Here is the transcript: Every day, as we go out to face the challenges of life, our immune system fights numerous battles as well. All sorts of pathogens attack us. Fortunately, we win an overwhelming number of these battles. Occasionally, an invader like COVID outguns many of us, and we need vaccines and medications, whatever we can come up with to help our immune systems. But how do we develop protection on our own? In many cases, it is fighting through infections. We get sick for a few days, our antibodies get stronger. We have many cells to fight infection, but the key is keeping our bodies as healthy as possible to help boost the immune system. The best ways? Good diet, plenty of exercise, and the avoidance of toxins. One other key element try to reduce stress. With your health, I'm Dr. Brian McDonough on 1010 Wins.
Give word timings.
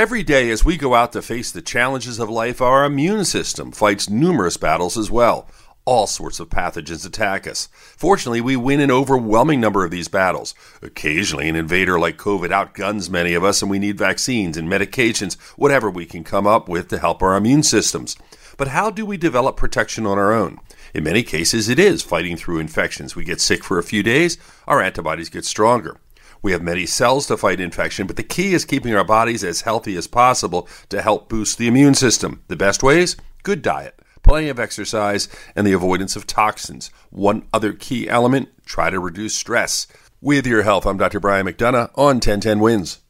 Every 0.00 0.22
day, 0.22 0.48
as 0.48 0.64
we 0.64 0.78
go 0.78 0.94
out 0.94 1.12
to 1.12 1.20
face 1.20 1.52
the 1.52 1.60
challenges 1.60 2.18
of 2.18 2.30
life, 2.30 2.62
our 2.62 2.86
immune 2.86 3.26
system 3.26 3.70
fights 3.70 4.08
numerous 4.08 4.56
battles 4.56 4.96
as 4.96 5.10
well. 5.10 5.46
All 5.84 6.06
sorts 6.06 6.40
of 6.40 6.48
pathogens 6.48 7.04
attack 7.04 7.46
us. 7.46 7.68
Fortunately, 7.98 8.40
we 8.40 8.56
win 8.56 8.80
an 8.80 8.90
overwhelming 8.90 9.60
number 9.60 9.84
of 9.84 9.90
these 9.90 10.08
battles. 10.08 10.54
Occasionally, 10.80 11.50
an 11.50 11.54
invader 11.54 11.98
like 12.00 12.16
COVID 12.16 12.50
outguns 12.50 13.10
many 13.10 13.34
of 13.34 13.44
us, 13.44 13.60
and 13.60 13.70
we 13.70 13.78
need 13.78 13.98
vaccines 13.98 14.56
and 14.56 14.72
medications, 14.72 15.38
whatever 15.58 15.90
we 15.90 16.06
can 16.06 16.24
come 16.24 16.46
up 16.46 16.66
with 16.66 16.88
to 16.88 16.98
help 16.98 17.22
our 17.22 17.36
immune 17.36 17.62
systems. 17.62 18.16
But 18.56 18.68
how 18.68 18.90
do 18.90 19.04
we 19.04 19.18
develop 19.18 19.58
protection 19.58 20.06
on 20.06 20.16
our 20.16 20.32
own? 20.32 20.60
In 20.94 21.04
many 21.04 21.22
cases, 21.22 21.68
it 21.68 21.78
is 21.78 22.02
fighting 22.02 22.38
through 22.38 22.60
infections. 22.60 23.14
We 23.14 23.24
get 23.24 23.42
sick 23.42 23.62
for 23.62 23.78
a 23.78 23.82
few 23.82 24.02
days, 24.02 24.38
our 24.66 24.80
antibodies 24.80 25.28
get 25.28 25.44
stronger. 25.44 25.98
We 26.42 26.52
have 26.52 26.62
many 26.62 26.86
cells 26.86 27.26
to 27.26 27.36
fight 27.36 27.60
infection, 27.60 28.06
but 28.06 28.16
the 28.16 28.22
key 28.22 28.54
is 28.54 28.64
keeping 28.64 28.94
our 28.94 29.04
bodies 29.04 29.44
as 29.44 29.62
healthy 29.62 29.96
as 29.96 30.06
possible 30.06 30.68
to 30.88 31.02
help 31.02 31.28
boost 31.28 31.58
the 31.58 31.68
immune 31.68 31.94
system. 31.94 32.42
The 32.48 32.56
best 32.56 32.82
ways? 32.82 33.16
Good 33.42 33.62
diet, 33.62 33.98
plenty 34.22 34.48
of 34.48 34.58
exercise, 34.58 35.28
and 35.54 35.66
the 35.66 35.72
avoidance 35.72 36.16
of 36.16 36.26
toxins. 36.26 36.90
One 37.10 37.46
other 37.52 37.72
key 37.72 38.08
element 38.08 38.48
try 38.64 38.90
to 38.90 38.98
reduce 38.98 39.34
stress. 39.34 39.86
With 40.20 40.46
your 40.46 40.62
health, 40.62 40.86
I'm 40.86 40.98
Dr. 40.98 41.20
Brian 41.20 41.46
McDonough 41.46 41.90
on 41.94 42.16
1010 42.16 42.60
Wins. 42.60 43.00